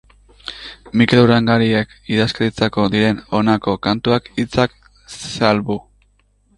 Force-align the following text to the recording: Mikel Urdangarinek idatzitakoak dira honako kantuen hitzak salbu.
Mikel 1.01 1.21
Urdangarinek 1.25 1.93
idatzitakoak 2.15 2.91
dira 2.97 3.13
honako 3.39 3.77
kantuen 3.87 4.35
hitzak 4.41 4.77
salbu. 5.19 5.83